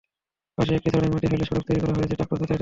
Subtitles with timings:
[0.57, 2.59] পাশে একটি ছড়ায় মাটি ফেলে সড়ক তৈরি করা হয়েছে ট্রাক্টর যাতায়াতের জন্য।